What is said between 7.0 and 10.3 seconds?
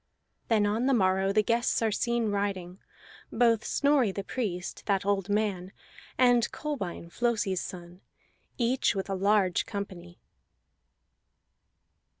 Flosi's son, each with a large company.